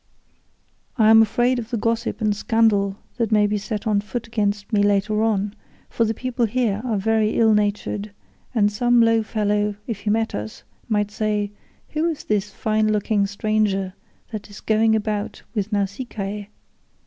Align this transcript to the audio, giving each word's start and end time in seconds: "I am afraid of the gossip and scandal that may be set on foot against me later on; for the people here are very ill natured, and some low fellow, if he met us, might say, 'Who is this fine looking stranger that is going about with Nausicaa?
"I 0.97 1.11
am 1.11 1.21
afraid 1.21 1.59
of 1.59 1.69
the 1.69 1.77
gossip 1.77 2.21
and 2.21 2.35
scandal 2.35 2.97
that 3.17 3.31
may 3.31 3.45
be 3.45 3.59
set 3.59 3.85
on 3.85 4.01
foot 4.01 4.25
against 4.25 4.73
me 4.73 4.81
later 4.81 5.21
on; 5.21 5.53
for 5.89 6.05
the 6.05 6.13
people 6.15 6.47
here 6.47 6.81
are 6.83 6.97
very 6.97 7.37
ill 7.37 7.53
natured, 7.53 8.09
and 8.55 8.71
some 8.71 8.99
low 8.99 9.21
fellow, 9.21 9.75
if 9.85 9.99
he 9.99 10.09
met 10.09 10.33
us, 10.33 10.63
might 10.89 11.11
say, 11.11 11.51
'Who 11.89 12.09
is 12.09 12.23
this 12.23 12.49
fine 12.49 12.91
looking 12.91 13.27
stranger 13.27 13.93
that 14.31 14.49
is 14.49 14.59
going 14.59 14.95
about 14.95 15.43
with 15.53 15.71
Nausicaa? 15.71 16.45